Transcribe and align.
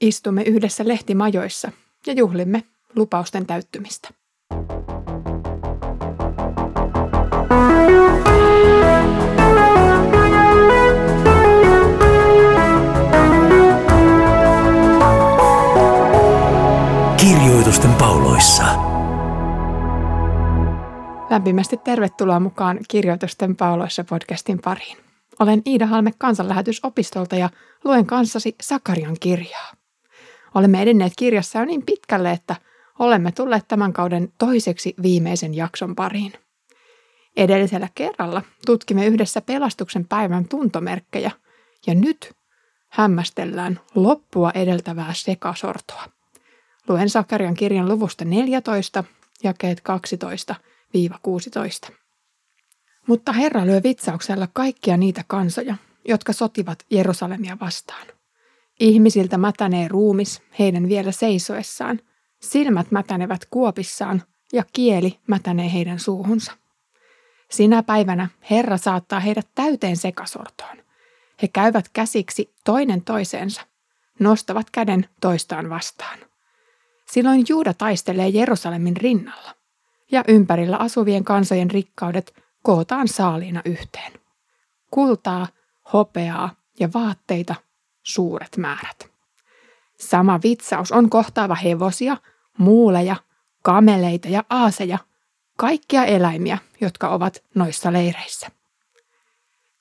Istumme 0.00 0.42
yhdessä 0.42 0.88
lehtimajoissa 0.88 1.72
ja 2.06 2.12
juhlimme 2.12 2.62
lupausten 2.96 3.46
täyttymistä. 3.46 4.08
Kirjoitusten 17.16 17.94
pauloissa. 17.94 18.64
Lämpimästi 21.30 21.76
tervetuloa 21.76 22.40
mukaan 22.40 22.78
Kirjoitusten 22.88 23.56
pauloissa 23.56 24.04
podcastin 24.04 24.60
pariin. 24.64 24.96
Olen 25.40 25.62
Iida 25.66 25.86
Halme 25.86 26.12
kansanlähetysopistolta 26.18 27.36
ja 27.36 27.50
luen 27.84 28.06
kanssasi 28.06 28.54
Sakarian 28.62 29.16
kirjaa. 29.20 29.79
Olemme 30.54 30.82
edenneet 30.82 31.12
kirjassa 31.16 31.58
jo 31.58 31.64
niin 31.64 31.82
pitkälle, 31.86 32.30
että 32.30 32.56
olemme 32.98 33.32
tulleet 33.32 33.68
tämän 33.68 33.92
kauden 33.92 34.32
toiseksi 34.38 34.94
viimeisen 35.02 35.54
jakson 35.54 35.96
pariin. 35.96 36.32
Edellisellä 37.36 37.88
kerralla 37.94 38.42
tutkimme 38.66 39.06
yhdessä 39.06 39.40
pelastuksen 39.40 40.06
päivän 40.08 40.48
tuntomerkkejä 40.48 41.30
ja 41.86 41.94
nyt 41.94 42.32
hämmästellään 42.88 43.80
loppua 43.94 44.50
edeltävää 44.54 45.12
sekasortoa. 45.14 46.04
Luen 46.88 47.10
Sakarian 47.10 47.54
kirjan 47.54 47.88
luvusta 47.88 48.24
14, 48.24 49.04
jakeet 49.42 49.82
12-16. 51.88 51.92
Mutta 53.06 53.32
Herra 53.32 53.66
lyö 53.66 53.80
vitsauksella 53.82 54.48
kaikkia 54.52 54.96
niitä 54.96 55.24
kansoja, 55.26 55.76
jotka 56.08 56.32
sotivat 56.32 56.78
Jerusalemia 56.90 57.56
vastaan. 57.60 58.06
Ihmisiltä 58.80 59.38
mätänee 59.38 59.88
ruumis 59.88 60.42
heidän 60.58 60.88
vielä 60.88 61.12
seisoessaan, 61.12 62.00
silmät 62.40 62.90
mätänevät 62.90 63.40
kuopissaan 63.50 64.22
ja 64.52 64.64
kieli 64.72 65.18
mätänee 65.26 65.72
heidän 65.72 65.98
suuhunsa. 65.98 66.52
Sinä 67.50 67.82
päivänä 67.82 68.28
Herra 68.50 68.76
saattaa 68.76 69.20
heidät 69.20 69.48
täyteen 69.54 69.96
sekasortoon. 69.96 70.76
He 71.42 71.48
käyvät 71.48 71.88
käsiksi 71.92 72.54
toinen 72.64 73.02
toiseensa, 73.02 73.62
nostavat 74.18 74.70
käden 74.70 75.08
toistaan 75.20 75.70
vastaan. 75.70 76.18
Silloin 77.10 77.44
Juuda 77.48 77.74
taistelee 77.74 78.28
Jerusalemin 78.28 78.96
rinnalla, 78.96 79.54
ja 80.12 80.24
ympärillä 80.28 80.76
asuvien 80.76 81.24
kansojen 81.24 81.70
rikkaudet 81.70 82.34
kootaan 82.62 83.08
saaliina 83.08 83.62
yhteen. 83.64 84.12
Kultaa, 84.90 85.46
hopeaa 85.92 86.54
ja 86.80 86.88
vaatteita 86.94 87.54
suuret 88.02 88.56
määrät. 88.56 89.10
Sama 89.98 90.40
vitsaus 90.42 90.92
on 90.92 91.10
kohtaava 91.10 91.54
hevosia, 91.54 92.16
muuleja, 92.58 93.16
kameleita 93.62 94.28
ja 94.28 94.44
aaseja, 94.50 94.98
kaikkia 95.56 96.04
eläimiä, 96.04 96.58
jotka 96.80 97.08
ovat 97.08 97.42
noissa 97.54 97.92
leireissä. 97.92 98.50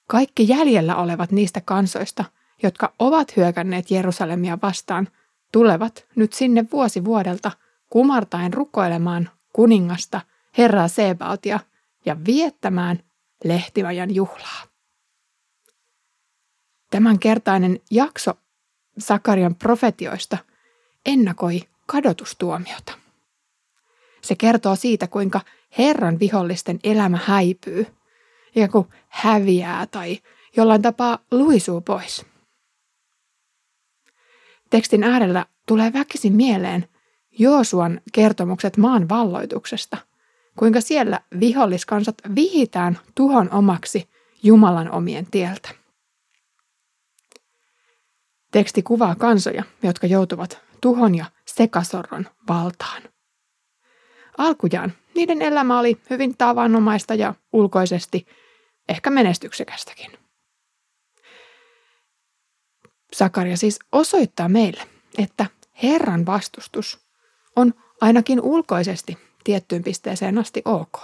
Kaikki 0.08 0.48
jäljellä 0.48 0.96
olevat 0.96 1.32
niistä 1.32 1.62
kansoista, 1.62 2.26
jotka 2.64 2.94
ovat 3.00 3.36
hyökänneet 3.38 3.92
Jerusalemia 3.92 4.58
vastaan, 4.62 5.08
tulevat 5.52 6.06
nyt 6.16 6.34
sinne 6.34 6.66
vuosi 6.72 7.06
vuodelta 7.06 7.52
kumartaen 7.90 8.54
rukoilemaan 8.54 9.30
kuningasta, 9.54 10.22
Herraa 10.58 10.88
Sebaotia 10.88 11.60
ja 12.06 12.18
viettämään 12.26 13.04
lehtivajan 13.44 14.16
juhlaa. 14.16 14.69
Tämänkertainen 16.90 17.80
jakso 17.92 18.34
Sakarian 19.00 19.56
profetioista 19.56 20.38
ennakoi 21.06 21.62
kadotustuomiota. 21.86 22.94
Se 24.22 24.36
kertoo 24.36 24.76
siitä, 24.76 25.08
kuinka 25.08 25.42
Herran 25.78 26.20
vihollisten 26.20 26.80
elämä 26.84 27.20
häipyy, 27.26 27.88
ja 28.56 28.68
kun 28.68 28.88
häviää 29.08 29.88
tai 29.88 30.20
jollain 30.58 30.82
tapaa 30.82 31.20
luisuu 31.32 31.82
pois. 31.82 32.26
Tekstin 34.70 35.04
äärellä 35.04 35.46
tulee 35.66 35.94
väkisin 35.94 36.34
mieleen 36.34 36.88
Joosuan 37.40 38.02
kertomukset 38.14 38.78
maan 38.78 39.10
valloituksesta, 39.10 39.98
kuinka 40.56 40.82
siellä 40.82 41.20
viholliskansat 41.40 42.16
vihitään 42.36 43.00
tuhon 43.16 43.54
omaksi 43.54 44.10
Jumalan 44.44 44.92
omien 44.92 45.28
tieltä. 45.32 45.79
Teksti 48.52 48.84
kuvaa 48.84 49.16
kansoja, 49.16 49.64
jotka 49.84 50.08
joutuvat 50.08 50.62
tuhon 50.82 51.16
ja 51.16 51.26
sekasorron 51.46 52.26
valtaan. 52.48 53.02
Alkujaan 54.38 54.94
niiden 55.16 55.42
elämä 55.42 55.80
oli 55.80 56.02
hyvin 56.10 56.38
tavanomaista 56.38 57.14
ja 57.14 57.34
ulkoisesti 57.54 58.28
ehkä 58.90 59.10
menestyksekästäkin. 59.10 60.12
Sakaria 63.14 63.58
siis 63.58 63.80
osoittaa 63.92 64.50
meille, 64.50 64.82
että 65.18 65.46
Herran 65.84 66.26
vastustus 66.26 67.00
on 67.56 67.74
ainakin 68.02 68.42
ulkoisesti 68.42 69.18
tiettyyn 69.44 69.84
pisteeseen 69.84 70.38
asti 70.38 70.62
ok, 70.66 71.00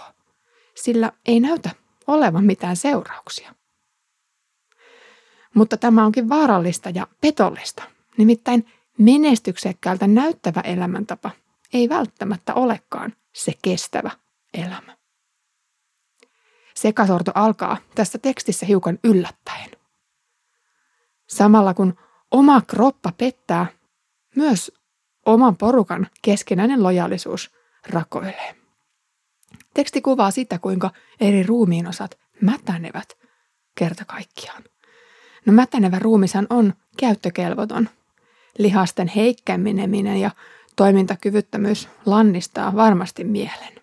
sillä 0.75 1.11
ei 1.25 1.39
näytä 1.39 1.69
olevan 2.07 2.45
mitään 2.45 2.75
seurauksia. 2.75 3.55
Mutta 5.55 5.77
tämä 5.77 6.05
onkin 6.05 6.29
vaarallista 6.29 6.89
ja 6.89 7.07
petollista. 7.21 7.83
Nimittäin 8.17 8.67
menestyksekkäältä 8.97 10.07
näyttävä 10.07 10.61
elämäntapa 10.61 11.31
ei 11.73 11.89
välttämättä 11.89 12.53
olekaan 12.53 13.13
se 13.33 13.51
kestävä 13.61 14.11
elämä. 14.53 14.97
Sekasorto 16.75 17.31
alkaa 17.35 17.77
tässä 17.95 18.17
tekstissä 18.17 18.65
hiukan 18.65 18.99
yllättäen. 19.03 19.71
Samalla 21.29 21.73
kun 21.73 21.97
oma 22.31 22.61
kroppa 22.61 23.11
pettää, 23.17 23.67
myös 24.35 24.71
oman 25.25 25.57
porukan 25.57 26.07
keskinäinen 26.21 26.83
lojaalisuus 26.83 27.51
rakoilee. 27.87 28.55
Teksti 29.73 30.01
kuvaa 30.01 30.31
sitä, 30.31 30.59
kuinka 30.59 30.91
eri 31.19 31.43
ruumiinosat 31.43 32.19
mätänevät 32.41 33.17
kerta 33.75 34.05
kaikkiaan. 34.05 34.63
No 35.45 35.53
mätänevä 35.53 35.99
ruumishan 35.99 36.47
on 36.49 36.73
käyttökelvoton. 36.97 37.89
Lihasten 38.57 39.07
heikkeneminen 39.07 40.17
ja 40.17 40.31
toimintakyvyttömyys 40.75 41.89
lannistaa 42.05 42.75
varmasti 42.75 43.23
mielen. 43.23 43.75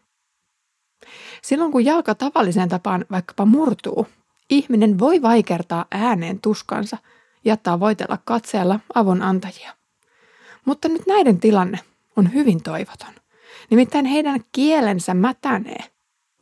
Silloin 1.43 1.73
kun 1.73 1.84
jalka 1.84 2.15
tavalliseen 2.15 2.69
tapaan 2.69 3.05
vaikkapa 3.11 3.45
murtuu, 3.45 4.06
ihminen 4.50 4.99
voi 4.99 5.23
vaikertaa 5.23 5.84
ääneen 5.91 6.41
tuskansa 6.41 6.99
ja 7.45 7.56
tavoitella 7.56 8.19
katseella 8.25 8.81
avun 8.94 9.23
antajia. 9.23 9.75
Mutta 10.65 10.89
nyt 10.89 11.06
näiden 11.06 11.41
tilanne 11.41 11.79
on 12.17 12.34
hyvin 12.34 12.62
toivoton. 12.62 13.15
Nimittäin 13.71 14.05
heidän 14.05 14.41
kielensä 14.53 15.15
mätänee, 15.15 15.84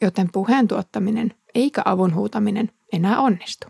joten 0.00 0.28
puheen 0.32 0.68
tuottaminen 0.68 1.34
eikä 1.54 1.82
avun 1.84 2.14
huutaminen 2.14 2.70
enää 2.92 3.20
onnistu 3.20 3.66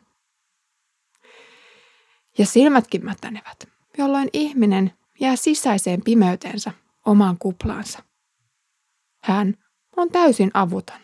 ja 2.41 2.47
silmätkin 2.47 3.05
mätänevät, 3.05 3.69
jolloin 3.99 4.29
ihminen 4.33 4.93
jää 5.21 5.37
sisäiseen 5.37 6.03
pimeyteensä 6.03 6.73
omaan 7.07 7.37
kuplaansa. 7.39 8.03
Hän 9.23 9.55
on 9.97 10.11
täysin 10.11 10.51
avuton. 10.55 11.01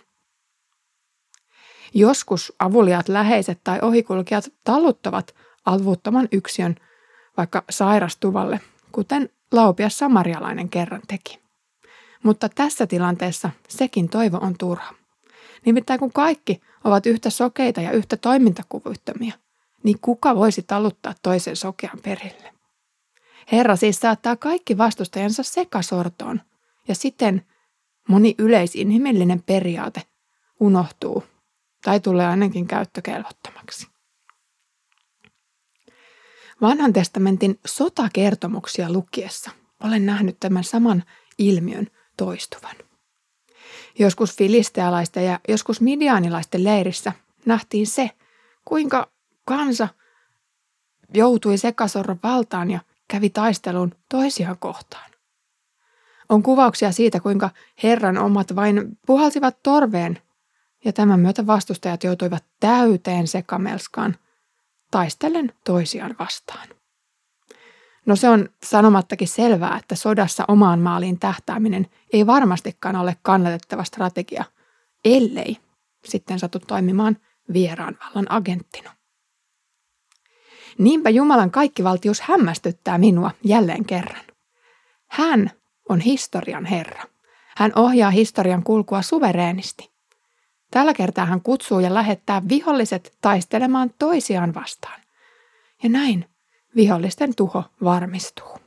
Joskus 1.94 2.52
avuliat 2.58 3.08
läheiset 3.08 3.60
tai 3.64 3.78
ohikulkijat 3.82 4.52
taluttavat 4.64 5.34
avuttoman 5.66 6.28
yksiön 6.32 6.76
vaikka 7.36 7.64
sairastuvalle, 7.70 8.60
kuten 8.92 9.30
laupias 9.53 9.98
samarialainen 9.98 10.68
kerran 10.68 11.03
teki. 11.09 11.41
Mutta 12.22 12.48
tässä 12.48 12.86
tilanteessa 12.86 13.50
sekin 13.68 14.09
toivo 14.09 14.36
on 14.36 14.54
turha. 14.59 14.94
Nimittäin 15.65 16.00
kun 16.00 16.12
kaikki 16.12 16.60
ovat 16.84 17.06
yhtä 17.06 17.30
sokeita 17.30 17.80
ja 17.80 17.92
yhtä 17.92 18.16
toimintakuvyttömiä, 18.16 19.34
niin 19.83 19.99
kuka 20.01 20.37
voisi 20.37 20.63
taluttaa 20.63 21.15
toisen 21.23 21.57
sokean 21.57 21.99
perille? 22.03 22.53
Herra 23.53 23.77
siis 23.77 23.97
saattaa 23.97 24.37
kaikki 24.37 24.78
vastustajansa 24.78 25.43
sekasortoon, 25.43 26.41
ja 26.89 26.95
siten 26.95 27.47
moni 28.09 28.34
yleisinhimillinen 28.39 29.43
periaate 29.43 30.03
unohtuu 30.61 31.25
tai 31.84 32.01
tulee 32.01 32.27
ainakin 32.27 32.67
käyttökelvottomaksi. 32.67 33.87
Vanhan 36.61 36.93
testamentin 36.93 37.61
sotakertomuksia 37.67 38.93
lukiessa 38.93 39.51
olen 39.84 40.07
nähnyt 40.07 40.37
tämän 40.41 40.65
saman 40.65 41.03
ilmiön 41.39 41.87
toistuvan. 42.17 42.77
Joskus 43.99 44.37
filistealaisten 44.37 45.25
ja 45.25 45.41
joskus 45.49 45.81
midianilaisten 45.81 46.65
leirissä 46.65 47.13
nähtiin 47.47 47.87
se, 47.87 48.11
kuinka 48.65 49.11
kansa 49.47 49.89
joutui 51.15 51.59
sekasorron 51.59 52.21
valtaan 52.22 52.71
ja 52.71 52.81
kävi 53.09 53.31
taistelun 53.31 53.95
toisiaan 54.09 54.59
kohtaan. 54.59 55.10
On 56.28 56.43
kuvauksia 56.43 56.93
siitä, 56.93 57.21
kuinka 57.21 57.51
Herran 57.83 58.19
omat 58.19 58.57
vain 58.57 58.98
puhalsivat 59.07 59.63
torveen, 59.63 60.19
ja 60.84 60.93
tämän 60.93 61.21
myötä 61.21 61.47
vastustajat 61.47 62.04
joutuivat 62.04 62.45
täyteen 62.60 63.27
sekamelskaan, 63.27 64.16
taistellen 64.91 65.53
toisiaan 65.65 66.16
vastaan. 66.19 66.69
No 68.07 68.16
se 68.16 68.28
on 68.28 68.49
sanomattakin 68.63 69.28
selvää, 69.28 69.77
että 69.78 69.95
sodassa 69.95 70.45
omaan 70.49 70.81
maaliin 70.81 71.19
tähtääminen 71.19 71.87
ei 72.13 72.27
varmastikaan 72.27 72.97
ole 72.97 73.16
kannatettava 73.22 73.84
strategia, 73.84 74.45
ellei 75.04 75.57
sitten 76.04 76.39
satu 76.39 76.59
toimimaan 76.59 77.16
vieraan 77.53 77.99
vallan 78.04 78.33
agenttina. 78.33 78.96
Niinpä 80.78 81.11
Jumalan 81.11 81.51
kaikkivaltius 81.51 82.21
hämmästyttää 82.21 82.99
minua 82.99 83.31
jälleen 83.45 83.84
kerran. 83.84 84.25
Hän 85.07 85.51
on 85.89 86.01
historian 86.01 86.65
Herra. 86.65 87.03
Hän 87.57 87.73
ohjaa 87.77 88.11
historian 88.11 88.63
kulkua 88.63 89.03
suvereenisti. 89.03 89.91
Tällä 90.71 90.95
kertaa 90.95 91.25
hän 91.25 91.41
kutsuu 91.41 91.81
ja 91.81 91.95
lähettää 91.95 92.43
viholliset 92.49 93.17
taistelemaan 93.21 93.91
toisiaan 93.99 94.55
vastaan. 94.55 95.01
Ja 95.83 95.89
näin 95.89 96.25
vihollisten 96.77 97.34
tuho 97.37 97.65
varmistuu. 97.84 98.59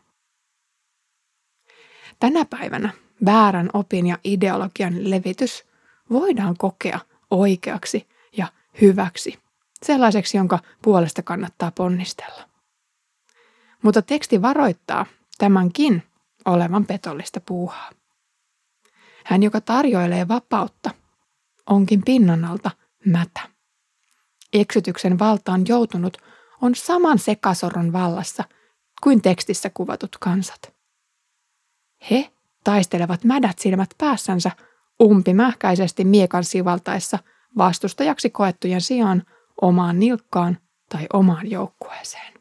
Tänä 2.20 2.46
päivänä 2.46 2.90
väärän 3.26 3.70
opin 3.74 4.08
ja 4.08 4.18
ideologian 4.24 5.10
levitys 5.10 5.64
voidaan 6.10 6.56
kokea 6.58 7.00
oikeaksi 7.32 8.08
ja 8.38 8.48
hyväksi, 8.82 9.40
sellaiseksi, 9.86 10.38
jonka 10.38 10.60
puolesta 10.81 11.22
kannattaa 11.22 11.72
ponnistella. 11.72 12.50
Mutta 13.84 14.02
teksti 14.02 14.42
varoittaa 14.42 15.06
tämänkin 15.38 16.04
olevan 16.46 16.86
petollista 16.86 17.42
puuhaa. 17.42 17.90
Hän, 19.26 19.44
joka 19.44 19.62
tarjoilee 19.62 20.28
vapautta, 20.28 20.92
onkin 21.70 22.02
pinnan 22.06 22.46
alta 22.46 22.72
mätä. 23.06 23.42
Eksytyksen 24.54 25.20
valtaan 25.20 25.64
joutunut 25.68 26.18
on 26.62 26.75
saman 26.75 27.20
sekasorron 27.20 27.94
vallassa 27.94 28.44
kuin 29.04 29.22
tekstissä 29.22 29.70
kuvatut 29.70 30.18
kansat. 30.20 30.74
He 32.12 32.32
taistelevat 32.64 33.24
mädät 33.24 33.60
silmät 33.60 33.90
päässänsä 33.98 34.52
umpimähkäisesti 35.04 36.04
miekan 36.04 36.44
sivaltaessa 36.44 37.20
vastustajaksi 37.58 38.30
koettujen 38.30 38.82
sijaan 38.82 39.24
omaan 39.62 40.00
nilkkaan 40.00 40.58
tai 40.90 41.08
omaan 41.14 41.52
joukkueeseen. 41.52 42.34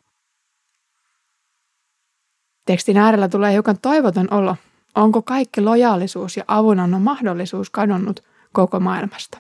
Tekstin 2.66 2.96
äärellä 2.96 3.28
tulee 3.28 3.52
hiukan 3.52 3.78
toivoton 3.82 4.32
olo. 4.32 4.56
Onko 4.94 5.22
kaikki 5.22 5.60
lojaalisuus 5.60 6.36
ja 6.36 6.44
avunannon 6.48 7.02
mahdollisuus 7.02 7.70
kadonnut 7.70 8.24
koko 8.52 8.80
maailmasta? 8.80 9.38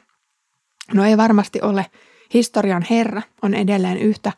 No 0.94 1.04
ei 1.04 1.16
varmasti 1.16 1.62
ole. 1.62 1.86
Historian 2.34 2.84
Herra 2.90 3.22
on 3.42 3.54
edelleen 3.54 3.98
yhtä 3.98 4.32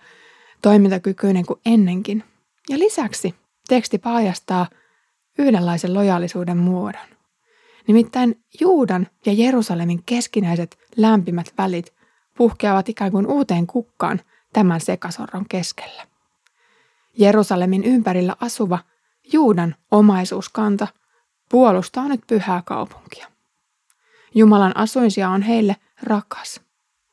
toimintakykyinen 0.63 1.47
kuin 1.47 1.61
ennenkin. 1.67 2.25
Ja 2.69 2.79
lisäksi 2.79 3.35
teksti 3.69 3.99
paljastaa 3.99 4.67
yhdenlaisen 5.39 5.95
lojaalisuuden 5.95 6.57
muodon. 6.57 7.09
Nimittäin 7.87 8.45
Juudan 8.61 9.07
ja 9.27 9.33
Jerusalemin 9.33 10.03
keskinäiset 10.07 10.79
lämpimät 10.97 11.55
välit 11.59 12.00
puhkeavat 12.41 12.89
ikään 12.89 13.11
kuin 13.11 13.27
uuteen 13.27 13.67
kukkaan 13.67 14.21
tämän 14.53 14.81
sekasorron 14.81 15.49
keskellä. 15.49 16.07
Jerusalemin 17.19 17.85
ympärillä 17.85 18.37
asuva 18.41 18.79
Juudan 19.33 19.75
omaisuuskanta 19.91 20.89
puolustaa 21.49 22.09
nyt 22.09 22.21
pyhää 22.27 22.63
kaupunkia. 22.65 23.27
Jumalan 24.35 24.77
asuinsia 24.77 25.29
on 25.29 25.43
heille 25.43 25.77
rakas. 26.03 26.61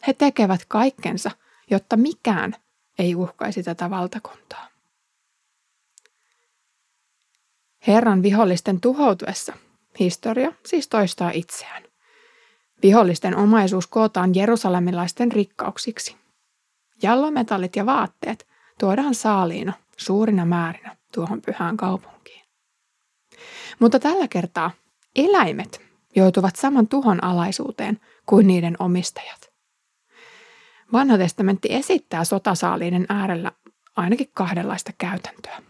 He 0.08 0.14
tekevät 0.14 0.66
kaikkensa, 0.68 1.32
jotta 1.72 1.98
mikään 1.98 2.56
ei 3.00 3.16
uhkaisi 3.16 3.64
tätä 3.64 3.90
valtakuntaa. 3.90 4.68
Herran 7.88 8.24
vihollisten 8.24 8.82
tuhoutuessa 8.82 9.54
historia 10.00 10.54
siis 10.66 10.88
toistaa 10.88 11.32
itseään. 11.34 11.87
Vihollisten 12.84 13.36
omaisuus 13.38 13.88
kootaan 13.88 14.36
jerusalemilaisten 14.36 15.32
rikkauksiksi. 15.32 16.16
Jallometallit 17.02 17.76
ja 17.76 17.86
vaatteet 17.86 18.48
tuodaan 18.80 19.16
saaliina 19.16 19.74
suurina 19.98 20.46
määrinä 20.46 20.96
tuohon 21.14 21.42
pyhään 21.42 21.78
kaupunkiin. 21.78 22.46
Mutta 23.80 24.00
tällä 24.00 24.28
kertaa 24.28 24.72
eläimet 25.16 25.82
joutuvat 26.16 26.56
saman 26.56 26.88
tuhon 26.88 27.24
alaisuuteen 27.24 28.00
kuin 28.26 28.48
niiden 28.48 28.76
omistajat. 28.80 29.52
Vanha 30.94 31.18
testamentti 31.18 31.68
esittää 31.72 32.24
sotasaaliiden 32.24 33.06
äärellä 33.10 33.52
ainakin 33.96 34.32
kahdenlaista 34.34 34.92
käytäntöä. 34.98 35.62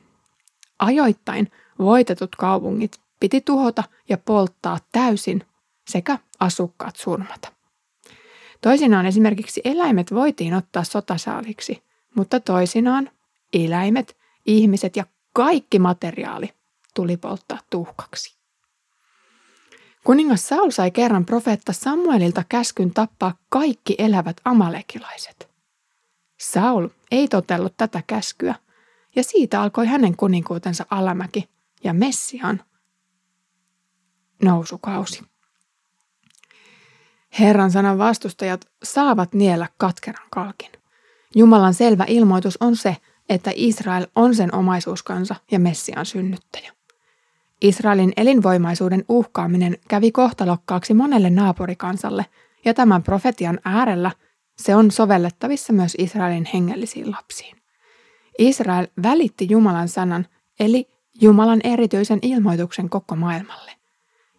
Ajoittain 0.79 1.51
voitetut 1.79 2.35
kaupungit 2.35 2.99
piti 3.19 3.41
tuhota 3.41 3.83
ja 4.09 4.17
polttaa 4.17 4.77
täysin 4.91 5.43
sekä 5.87 6.19
asukkaat 6.39 6.95
surmata. 6.95 7.51
Toisinaan 8.61 9.05
esimerkiksi 9.05 9.61
eläimet 9.63 10.13
voitiin 10.13 10.53
ottaa 10.53 10.83
sotasaaliksi, 10.83 11.83
mutta 12.15 12.39
toisinaan 12.39 13.09
eläimet, 13.53 14.17
ihmiset 14.45 14.95
ja 14.95 15.05
kaikki 15.33 15.79
materiaali 15.79 16.53
tuli 16.93 17.17
polttaa 17.17 17.59
tuhkaksi. 17.69 18.37
Kuningas 20.03 20.47
Saul 20.47 20.69
sai 20.69 20.91
kerran 20.91 21.25
profeetta 21.25 21.73
Samuelilta 21.73 22.43
käskyn 22.49 22.93
tappaa 22.93 23.37
kaikki 23.49 23.95
elävät 23.97 24.41
amalekilaiset. 24.45 25.49
Saul 26.39 26.87
ei 27.11 27.27
totellut 27.27 27.73
tätä 27.77 28.03
käskyä, 28.07 28.55
ja 29.15 29.23
siitä 29.23 29.61
alkoi 29.61 29.85
hänen 29.87 30.17
kuninkuutensa 30.17 30.85
alamäki 30.89 31.49
ja 31.83 31.93
Messian 31.93 32.63
nousukausi. 34.43 35.23
Herran 37.39 37.71
sanan 37.71 37.97
vastustajat 37.97 38.69
saavat 38.83 39.33
niellä 39.33 39.67
katkeran 39.77 40.27
kalkin. 40.29 40.71
Jumalan 41.35 41.73
selvä 41.73 42.05
ilmoitus 42.07 42.57
on 42.61 42.75
se, 42.75 42.97
että 43.29 43.51
Israel 43.55 44.07
on 44.15 44.35
sen 44.35 44.55
omaisuuskansa 44.55 45.35
ja 45.51 45.59
Messian 45.59 46.05
synnyttäjä. 46.05 46.71
Israelin 47.61 48.13
elinvoimaisuuden 48.17 49.05
uhkaaminen 49.09 49.77
kävi 49.87 50.11
kohtalokkaaksi 50.11 50.93
monelle 50.93 51.29
naapurikansalle, 51.29 52.25
ja 52.65 52.73
tämän 52.73 53.03
profetian 53.03 53.59
äärellä 53.65 54.11
se 54.57 54.75
on 54.75 54.91
sovellettavissa 54.91 55.73
myös 55.73 55.95
Israelin 55.97 56.49
hengellisiin 56.53 57.11
lapsiin. 57.11 57.57
Israel 58.39 58.87
välitti 59.03 59.47
Jumalan 59.49 59.87
sanan, 59.87 60.27
eli 60.59 60.87
Jumalan 61.21 61.61
erityisen 61.63 62.19
ilmoituksen 62.21 62.89
koko 62.89 63.15
maailmalle. 63.15 63.71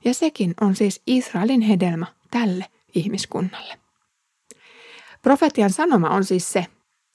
Ja 0.05 0.15
sekin 0.15 0.55
on 0.61 0.77
siis 0.77 1.03
Israelin 1.07 1.61
hedelmä 1.61 2.07
tälle 2.31 2.65
ihmiskunnalle. 2.95 3.79
Profetian 5.23 5.71
sanoma 5.71 6.11
on 6.11 6.25
siis 6.25 6.53
se, 6.53 6.67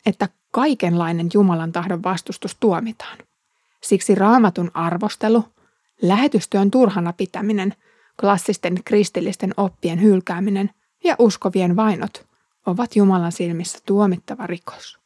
että 0.05 0.29
kaikenlainen 0.51 1.29
Jumalan 1.33 1.71
tahdon 1.71 2.03
vastustus 2.03 2.57
tuomitaan. 2.59 3.17
Siksi 3.83 4.15
raamatun 4.15 4.71
arvostelu, 4.73 5.45
lähetystyön 6.01 6.71
turhana 6.71 7.13
pitäminen, 7.13 7.73
klassisten 8.19 8.83
kristillisten 8.85 9.53
oppien 9.57 10.01
hylkääminen 10.01 10.69
ja 11.03 11.15
uskovien 11.19 11.75
vainot 11.75 12.27
ovat 12.65 12.95
Jumalan 12.95 13.31
silmissä 13.31 13.79
tuomittava 13.85 14.47
rikos. 14.47 14.99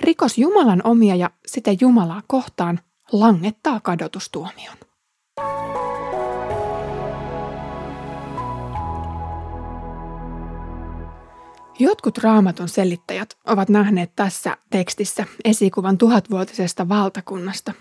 Rikos 0.00 0.38
Jumalan 0.38 0.80
omia 0.84 1.14
ja 1.14 1.30
sitä 1.46 1.70
Jumalaa 1.80 2.22
kohtaan 2.26 2.80
langettaa 3.12 3.80
kadotustuomion. 3.80 4.76
Jotkut 11.78 12.18
raamatun 12.18 12.68
selittäjät 12.68 13.38
ovat 13.46 13.68
nähneet 13.68 14.12
tässä 14.16 14.56
tekstissä 14.70 15.26
esikuvan 15.44 15.98
tuhatvuotisesta 15.98 16.88
valtakunnasta, 16.88 17.72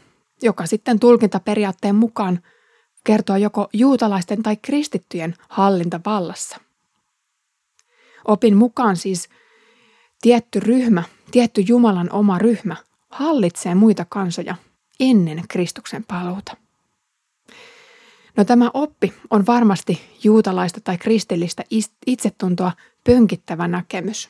joka 0.42 0.66
sitten 0.66 1.00
tulkintaperiaatteen 1.00 1.96
mukaan 1.96 2.40
kertoo 3.04 3.36
joko 3.36 3.70
juutalaisten 3.74 4.44
tai 4.44 4.58
kristittyjen 4.58 5.36
hallintavallassa. 5.50 6.58
Opin 8.26 8.58
mukaan 8.58 8.98
siis 8.98 9.30
tietty 10.22 10.60
ryhmä, 10.60 11.04
tietty 11.32 11.62
Jumalan 11.68 12.12
oma 12.12 12.38
ryhmä 12.38 12.76
hallitsee 13.10 13.76
muita 13.76 14.06
kansoja 14.10 14.56
ennen 15.00 15.44
Kristuksen 15.50 16.04
paluuta. 16.04 16.58
No 18.38 18.46
tämä 18.46 18.72
oppi 18.74 19.14
on 19.30 19.46
varmasti 19.46 20.02
juutalaista 20.24 20.82
tai 20.82 20.98
kristillistä 20.98 21.64
itsetuntoa 22.08 22.72
pönkittävä 23.04 23.68
näkemys. 23.68 24.30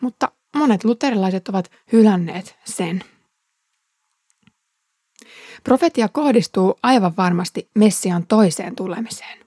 Mutta 0.00 0.32
monet 0.54 0.84
luterilaiset 0.84 1.48
ovat 1.48 1.70
hylänneet 1.92 2.56
sen. 2.64 3.04
Profetia 5.64 6.08
kohdistuu 6.08 6.78
aivan 6.82 7.16
varmasti 7.16 7.70
Messian 7.74 8.26
toiseen 8.26 8.76
tulemiseen. 8.76 9.38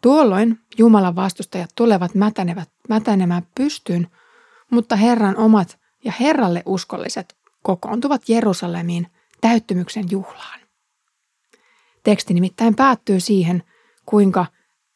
Tuolloin 0.00 0.58
Jumalan 0.78 1.16
vastustajat 1.16 1.70
tulevat 1.74 2.14
mätänevät, 2.14 2.68
mätänemään 2.88 3.46
pystyyn, 3.54 4.08
mutta 4.70 4.96
Herran 4.96 5.36
omat 5.36 5.78
ja 6.04 6.12
Herralle 6.20 6.62
uskolliset 6.66 7.36
kokoontuvat 7.62 8.28
Jerusalemiin 8.28 9.06
täyttymyksen 9.40 10.04
juhlaan. 10.10 10.61
Teksti 12.02 12.34
nimittäin 12.34 12.74
päättyy 12.74 13.20
siihen, 13.20 13.62
kuinka 14.06 14.46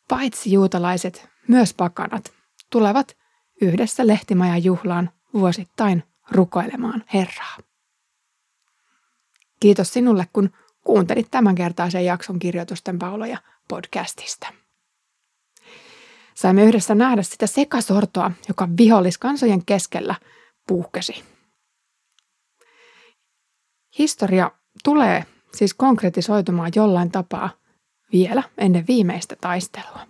paitsi 0.08 0.52
juutalaiset, 0.52 1.28
myös 1.48 1.74
pakanat 1.74 2.32
tulevat 2.70 3.16
yhdessä 3.60 4.06
lehtimajan 4.06 4.64
juhlaan 4.64 5.10
vuosittain 5.34 6.02
rukoilemaan 6.30 7.04
Herraa. 7.14 7.56
Kiitos 9.60 9.92
sinulle, 9.92 10.26
kun 10.32 10.50
kuuntelit 10.84 11.30
tämänkertaisen 11.30 12.04
jakson 12.04 12.38
kirjoitusten 12.38 12.98
pauloja 12.98 13.38
podcastista. 13.68 14.46
Saimme 16.34 16.64
yhdessä 16.64 16.94
nähdä 16.94 17.22
sitä 17.22 17.46
sekasortoa, 17.46 18.30
joka 18.48 18.68
viholliskansojen 18.78 19.64
keskellä 19.64 20.14
puhkesi. 20.66 21.24
Historia 23.98 24.50
tulee 24.84 25.26
siis 25.56 25.74
konkretisoitumaan 25.74 26.72
jollain 26.74 27.10
tapaa 27.10 27.50
vielä 28.12 28.42
ennen 28.58 28.84
viimeistä 28.88 29.36
taistelua. 29.40 30.00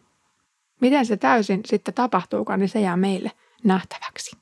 Miten 0.80 1.06
se 1.06 1.16
täysin 1.16 1.60
sitten 1.66 1.94
tapahtuukaan, 1.94 2.60
niin 2.60 2.68
se 2.68 2.80
jää 2.80 2.96
meille 2.96 3.32
nähtäväksi. 3.64 4.36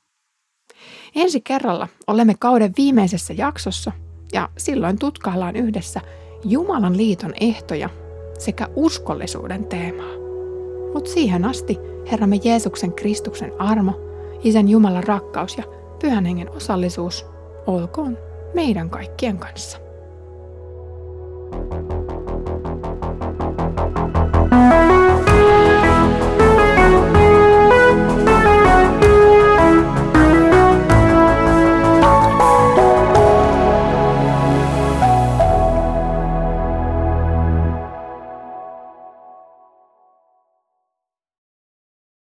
Ensi 1.14 1.40
kerralla 1.40 1.88
olemme 2.06 2.34
kauden 2.38 2.72
viimeisessä 2.76 3.34
jaksossa 3.34 3.92
ja 4.32 4.48
silloin 4.58 4.98
tutkaillaan 4.98 5.56
yhdessä 5.56 6.00
Jumalan 6.44 6.96
liiton 6.96 7.34
ehtoja 7.40 7.90
sekä 8.38 8.68
uskollisuuden 8.76 9.66
teemaa. 9.66 10.14
Mutta 10.94 11.10
siihen 11.10 11.44
asti 11.44 11.78
Herramme 12.10 12.36
Jeesuksen 12.44 12.92
Kristuksen 12.92 13.52
armo, 13.58 14.00
Isän 14.42 14.68
Jumalan 14.68 15.04
rakkaus 15.04 15.58
ja 15.58 15.64
Pyhän 16.00 16.24
Hengen 16.24 16.50
osallisuus 16.50 17.26
olkoon 17.66 18.18
meidän 18.54 18.90
kaikkien 18.90 19.38
kanssa. 19.38 19.83
Thank 21.70 21.92
you. 21.92 22.03